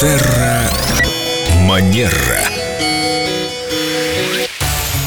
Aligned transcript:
Терра 0.00 0.70
Манера. 1.62 2.14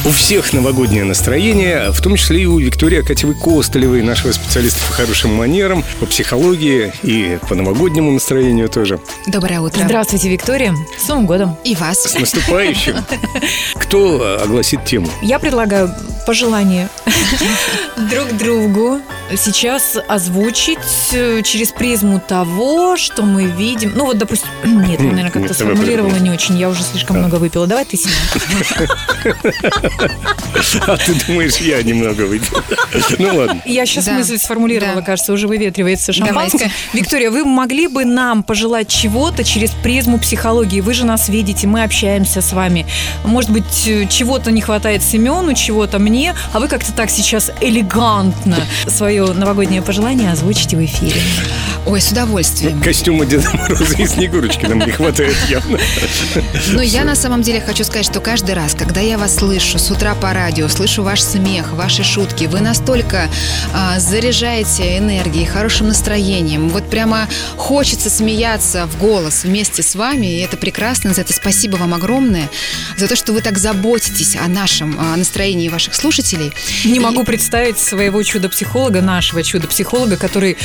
У 0.04 0.10
всех 0.10 0.52
новогоднее 0.52 1.05
настроение, 1.05 1.91
в 1.91 2.02
том 2.02 2.17
числе 2.17 2.41
и 2.41 2.46
у 2.46 2.60
Виктории 2.60 2.99
Акатьевой 2.99 3.35
Костылевой, 3.35 4.01
нашего 4.01 4.33
специалиста 4.33 4.81
по 4.85 4.91
хорошим 4.91 5.33
манерам, 5.33 5.85
по 6.01 6.05
психологии 6.05 6.91
и 7.04 7.39
по 7.48 7.55
новогоднему 7.55 8.12
настроению 8.12 8.68
тоже. 8.68 9.00
Доброе 9.27 9.62
утро. 9.62 9.82
Здравствуйте, 9.86 10.27
Виктория. 10.27 10.75
С 11.00 11.08
Новым 11.08 11.26
годом. 11.26 11.55
И 11.64 11.73
вас. 11.76 12.04
С 12.04 12.20
наступающим! 12.20 12.98
Кто 13.76 14.42
огласит 14.44 14.84
тему? 14.84 15.08
Я 15.21 15.39
предлагаю 15.39 15.96
пожелание 16.28 16.89
друг 18.10 18.38
другу 18.38 19.00
сейчас 19.36 19.98
озвучить 20.07 20.79
э, 21.13 21.41
через 21.43 21.71
призму 21.71 22.20
того, 22.20 22.98
что 22.98 23.23
мы 23.23 23.45
видим. 23.45 23.94
Ну 23.95 24.05
вот, 24.05 24.17
допустим, 24.17 24.48
нет, 24.63 24.99
я, 24.99 25.05
наверное, 25.07 25.23
Нет, 25.23 25.34
как-то 25.34 25.54
сформулировала 25.54 26.16
не 26.16 26.30
очень. 26.31 26.57
Я 26.57 26.70
уже 26.70 26.84
слишком 26.84 27.17
много 27.17 27.35
выпила. 27.35 27.67
Давай 27.67 27.85
ты 27.85 27.98
Семен. 27.98 28.16
А 30.88 30.98
ты 30.98 31.13
думаешь, 31.27 31.57
я 31.57 31.81
немного 31.84 32.21
выпил? 32.21 32.57
Ну 33.20 33.35
ладно. 33.38 33.62
Я 33.66 33.85
сейчас 33.85 34.05
Да. 34.05 34.13
мысль 34.13 34.38
сформулировала, 34.38 34.98
Да. 34.98 35.02
кажется, 35.02 35.34
уже 35.34 35.48
выветривается 35.48 36.13
шампанское. 36.13 36.57
Давайте. 36.59 36.71
Виктория, 36.93 37.32
вы 37.32 37.45
могли 37.45 37.88
бы 37.88 38.05
нам 38.05 38.43
пожелать 38.43 38.88
чего-то 38.88 39.43
через 39.43 39.71
призму 39.71 40.18
психологии? 40.20 40.82
Вы 40.82 40.93
же 40.93 41.05
нас 41.05 41.29
видите, 41.29 41.68
мы 41.68 41.84
общаемся 41.84 42.41
с 42.41 42.54
вами. 42.54 42.85
Может 43.23 43.49
быть, 43.52 43.88
э, 43.88 44.07
чего-то 44.07 44.52
не 44.52 44.62
хватает 44.62 45.02
Семену, 45.04 45.54
чего-то 45.54 45.99
мне, 45.99 46.35
а 46.54 46.59
вы 46.59 46.68
как-то 46.68 46.91
так 46.91 47.09
сейчас 47.09 47.52
элегантно 47.62 48.57
свое 48.88 49.20
новогоднее 49.27 49.81
пожелание 49.81 50.31
озвучите 50.31 50.77
в 50.77 50.84
эфире. 50.85 51.21
Ой, 51.84 51.99
с 51.99 52.12
удовольствием. 52.12 52.80
Костюма 52.80 53.26
Деда 53.26 53.49
Мороза 53.53 53.95
и 53.98 54.05
Снегурочки 54.05 54.66
нам 54.66 54.80
не 54.80 54.91
хватает 54.91 55.35
явно. 55.49 55.79
Но 56.74 56.82
я 56.82 57.04
на 57.04 57.15
самом 57.15 57.41
деле 57.41 57.60
хочу 57.60 57.84
сказать, 57.84 58.05
что 58.05 58.20
каждый 58.20 58.54
раз, 58.54 58.76
когда 58.76 59.01
я 59.01 59.18
вас 59.18 59.37
слышу 59.37 59.79
с 59.79 59.90
утра 59.90 60.13
по 60.13 60.32
радио, 60.32 60.68
слышу 60.68 61.02
ваш 61.02 61.21
смех, 61.21 61.74
ваши 61.74 62.04
шутки, 62.04 62.46
вы 62.46 62.62
настолько 62.62 63.27
а, 63.74 63.99
заряжаете 63.99 65.00
энергией, 65.00 65.46
хорошим 65.46 65.88
настроением. 65.88 66.69
Вот 66.69 66.88
прямо 66.88 67.28
хочется 67.57 68.12
смеяться 68.12 68.85
в 68.85 69.00
голос 69.00 69.44
вместе 69.44 69.81
с 69.81 69.96
вами, 69.96 70.28
и 70.28 70.40
это 70.41 70.57
прекрасно. 70.57 71.16
За 71.16 71.22
это 71.22 71.34
спасибо 71.34 71.78
вам 71.78 71.96
огромное, 71.96 72.47
за 72.96 73.07
то, 73.07 73.16
что 73.16 73.34
вы 73.34 73.41
так 73.41 73.57
заботитесь 73.57 74.35
о 74.35 74.47
нашем 74.47 74.97
а, 75.00 75.16
настроении 75.18 75.68
ваших 75.68 75.96
слушателей. 75.96 76.53
Не 76.85 76.97
И- 76.97 77.00
могу 77.00 77.24
представить 77.24 77.79
своего 77.79 78.22
чудо-психолога, 78.22 79.02
нашего 79.02 79.41
чудо-психолога, 79.41 80.16
который 80.18 80.57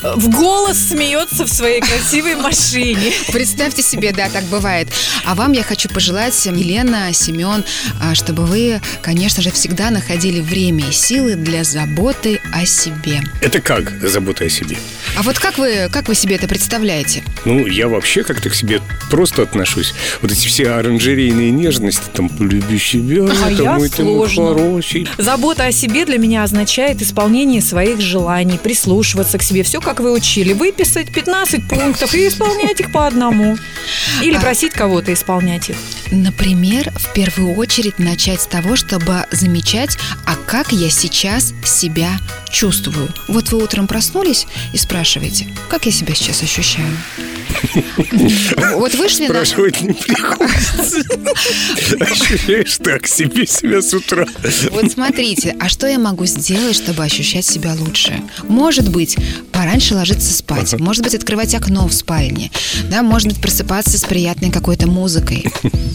в 0.00 0.28
голос 0.44 0.78
смеется 0.78 1.46
в 1.46 1.48
своей 1.48 1.80
красивой 1.80 2.34
машине. 2.34 3.14
Представьте 3.32 3.80
себе, 3.82 4.12
да, 4.12 4.28
так 4.28 4.44
бывает. 4.44 4.88
А 5.24 5.34
вам 5.34 5.52
я 5.52 5.62
хочу 5.62 5.88
пожелать, 5.88 6.34
Елена, 6.44 7.14
Семен, 7.14 7.64
а, 7.98 8.14
чтобы 8.14 8.44
вы, 8.44 8.82
конечно 9.00 9.42
же, 9.42 9.50
всегда 9.50 9.88
находили 9.88 10.42
время 10.42 10.84
и 10.90 10.92
силы 10.92 11.34
для 11.36 11.64
заботы 11.64 12.40
о 12.52 12.66
себе. 12.66 13.22
Это 13.40 13.62
как 13.62 13.90
забота 14.06 14.44
о 14.44 14.50
себе? 14.50 14.76
А 15.16 15.22
вот 15.22 15.38
как 15.38 15.56
вы, 15.56 15.88
как 15.90 16.08
вы 16.08 16.14
себе 16.14 16.34
это 16.36 16.46
представляете? 16.46 17.24
Ну, 17.46 17.66
я 17.66 17.88
вообще 17.88 18.22
как-то 18.22 18.50
к 18.50 18.54
себе 18.54 18.82
просто 19.10 19.40
отношусь. 19.40 19.94
Вот 20.20 20.30
эти 20.30 20.46
все 20.46 20.72
оранжерейные 20.72 21.52
нежности, 21.52 22.04
там, 22.12 22.28
полюби 22.28 22.78
себя, 22.78 23.24
А 23.24 23.50
это 23.50 23.62
я 23.62 23.72
мой 23.76 23.88
ты 23.88 24.04
мой 24.04 24.28
сложно. 24.28 24.48
хороший. 24.48 25.08
Забота 25.16 25.64
о 25.64 25.72
себе 25.72 26.04
для 26.04 26.18
меня 26.18 26.42
означает 26.42 27.00
исполнение 27.00 27.62
своих 27.62 28.02
желаний, 28.02 28.58
прислушиваться 28.62 29.38
к 29.38 29.42
себе. 29.42 29.62
Все, 29.62 29.80
как 29.80 30.00
вы 30.00 30.12
учили. 30.12 30.33
Выписать 30.42 31.12
15 31.12 31.68
пунктов 31.68 32.14
и 32.14 32.26
исполнять 32.28 32.80
их 32.80 32.90
по 32.92 33.06
одному. 33.06 33.56
Или 34.22 34.36
А- 34.36 34.40
просить 34.40 34.72
кого-то 34.72 35.12
исполнять 35.12 35.70
их. 35.70 35.76
Например, 36.10 36.90
в 36.96 37.12
первую 37.12 37.54
очередь 37.54 37.98
начать 37.98 38.40
с 38.40 38.46
того, 38.46 38.76
чтобы 38.76 39.26
замечать, 39.30 39.96
а 40.26 40.34
как 40.36 40.72
я 40.72 40.90
сейчас 40.90 41.54
себя 41.64 42.10
чувствую. 42.50 43.08
Вот 43.28 43.50
вы 43.50 43.62
утром 43.62 43.86
проснулись 43.86 44.46
и 44.72 44.78
спрашиваете, 44.78 45.46
как 45.68 45.86
я 45.86 45.92
себя 45.92 46.14
сейчас 46.14 46.42
ощущаю? 46.42 46.96
Вот 48.76 48.94
вышли 48.94 49.26
на... 49.26 49.44
Спрашивать 49.44 49.80
не 49.80 49.92
приходится. 49.92 51.00
Ощущаешь 52.00 52.78
так 52.78 53.06
себе 53.06 53.46
себя 53.46 53.80
с 53.80 53.92
утра. 53.94 54.26
Вот 54.70 54.90
смотрите, 54.92 55.54
а 55.60 55.68
что 55.68 55.86
я 55.86 55.98
могу 55.98 56.26
сделать, 56.26 56.76
чтобы 56.76 57.04
ощущать 57.04 57.44
себя 57.44 57.74
лучше? 57.74 58.20
Может 58.48 58.90
быть, 58.90 59.16
пораньше 59.52 59.94
ложиться 59.94 60.23
спать, 60.32 60.78
может 60.78 61.02
быть, 61.02 61.14
открывать 61.14 61.54
окно 61.54 61.86
в 61.86 61.92
спальне, 61.92 62.50
да, 62.90 63.02
может 63.02 63.28
быть, 63.28 63.40
просыпаться 63.40 63.98
с 63.98 64.04
приятной 64.04 64.50
какой-то 64.50 64.86
музыкой. 64.86 65.44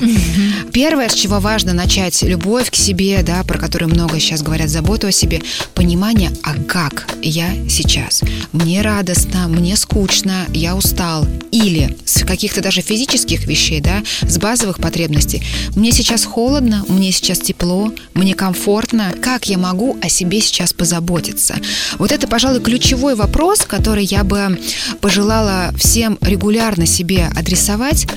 Первое, 0.74 1.10
с 1.10 1.14
чего 1.14 1.40
важно 1.40 1.74
начать 1.74 2.22
любовь 2.24 2.70
к 2.70 2.76
себе, 2.76 3.22
да, 3.24 3.44
про 3.44 3.58
которую 3.58 3.90
много 3.90 4.20
сейчас 4.20 4.42
говорят, 4.42 4.70
заботу 4.70 5.08
о 5.08 5.12
себе, 5.12 5.42
понимание, 5.74 6.32
а 6.44 6.56
как 6.56 7.08
я 7.22 7.50
сейчас? 7.70 8.22
Мне 8.52 8.82
радостно, 8.82 9.48
мне 9.48 9.76
скучно, 9.76 10.46
я 10.54 10.76
устал. 10.76 11.28
Или 11.52 11.98
с 12.06 12.26
каких-то 12.26 12.62
даже 12.62 12.82
физических 12.82 13.46
вещей, 13.46 13.82
да, 13.82 14.04
с 14.22 14.38
базовых 14.38 14.80
потребностей. 14.80 15.44
Мне 15.76 15.92
сейчас 15.92 16.26
холодно, 16.26 16.86
мне 16.88 17.12
сейчас 17.12 17.40
тепло, 17.40 17.92
мне 18.14 18.34
комфортно. 18.36 19.14
Как 19.22 19.48
я 19.48 19.58
могу 19.58 19.98
о 20.02 20.10
себе 20.10 20.42
сейчас 20.42 20.74
позаботиться? 20.74 21.56
Вот 21.98 22.12
это, 22.12 22.28
пожалуй, 22.28 22.62
ключевой 22.62 23.16
вопрос, 23.16 23.62
который 23.62 24.06
я 24.06 24.19
бы 24.24 24.60
пожелала 25.02 25.74
всем 25.78 26.18
регулярно 26.22 26.86
себе 26.86 27.30
адресовать. 27.36 28.08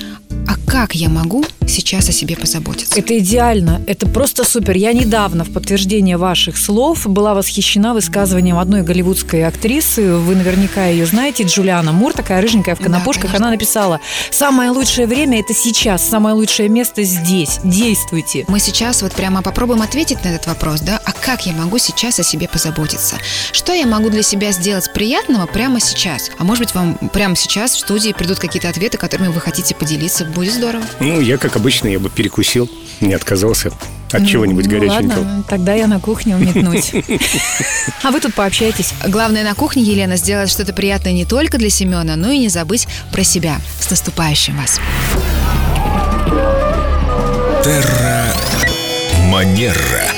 А 0.47 0.57
как 0.67 0.95
я 0.95 1.09
могу 1.09 1.45
сейчас 1.73 2.09
о 2.09 2.13
себе 2.13 2.37
позаботиться? 2.37 2.99
Это 2.99 3.19
идеально, 3.19 3.83
это 3.87 4.07
просто 4.07 4.45
супер. 4.45 4.77
Я 4.77 4.93
недавно 4.93 5.45
в 5.45 5.51
подтверждение 5.53 6.17
ваших 6.17 6.57
слов 6.57 7.07
была 7.07 7.35
восхищена 7.35 7.95
высказыванием 7.95 8.59
одной 8.59 8.83
голливудской 8.83 9.45
актрисы. 9.47 10.15
Вы 10.15 10.37
наверняка 10.37 10.87
ее 10.87 11.07
знаете, 11.07 11.45
Джулиана 11.45 11.93
Мур, 11.93 12.13
такая 12.13 12.41
рыженькая 12.41 12.75
в 12.75 12.79
Да, 12.79 12.85
конопушках. 12.85 13.23
конечно. 13.33 13.39
Она 13.47 13.51
написала, 13.51 14.01
самое 14.31 14.71
лучшее 14.71 15.07
время 15.07 15.41
это 15.41 15.55
сейчас, 15.55 16.09
самое 16.09 16.35
лучшее 16.35 16.69
место 16.69 17.03
здесь. 17.03 17.59
Действуйте. 17.65 18.45
Мы 18.49 18.61
сейчас 18.61 19.03
вот 19.03 19.13
прямо 19.13 19.43
попробуем 19.43 19.83
ответить 19.83 20.23
на 20.25 20.29
этот 20.29 20.47
вопрос, 20.47 20.81
да? 20.81 21.01
А 21.05 21.13
как 21.13 21.47
я 21.47 21.53
могу 21.53 21.79
сейчас 21.79 22.21
о 22.21 22.23
себе 22.23 22.47
позаботиться? 22.49 23.17
Что 23.53 23.73
я 23.73 23.87
могу 23.87 24.11
для 24.11 24.23
себя 24.23 24.53
сделать 24.53 24.93
приятного 24.93 25.47
прямо 25.47 25.81
сейчас? 25.81 26.31
А 26.39 26.45
может 26.45 26.65
быть, 26.65 26.75
вам 26.75 26.99
прямо 27.13 27.35
сейчас 27.35 27.73
в 27.75 27.79
студии 27.81 28.13
придут 28.13 28.39
какие-то 28.39 28.69
ответы, 28.69 28.99
которыми 28.99 29.29
вы 29.29 29.41
хотите 29.41 29.75
поделиться? 29.75 30.25
Будет 30.25 30.55
здорово. 30.55 30.85
Ну, 31.01 31.21
я, 31.21 31.39
как 31.39 31.57
обычно, 31.63 31.87
я 31.87 32.01
бы 32.01 32.11
перекусил, 32.11 32.69
не 33.01 33.15
отказался 33.15 33.71
от 34.11 34.27
чего-нибудь 34.27 34.67
Ну, 34.67 34.71
горяченького. 34.73 35.19
ладно, 35.21 35.45
тогда 35.49 35.75
я 35.75 35.87
на 35.87 36.01
кухне 36.01 36.35
уметнуть. 36.37 36.93
А 38.03 38.11
вы 38.11 38.21
тут 38.21 38.35
пообщайтесь. 38.35 38.93
Главное 39.07 39.45
на 39.45 39.55
кухне, 39.55 39.83
Елена, 39.85 40.17
сделать 40.17 40.51
что-то 40.51 40.73
приятное 40.73 41.13
не 41.13 41.25
только 41.25 41.57
для 41.57 41.71
Семена, 41.71 42.17
но 42.17 42.31
и 42.33 42.39
не 42.39 42.49
забыть 42.49 42.89
про 43.13 43.23
себя. 43.23 43.57
С 43.81 43.89
наступающим 43.91 44.57
вас! 44.57 44.81
Терра 47.63 48.25
Манера. 49.31 50.12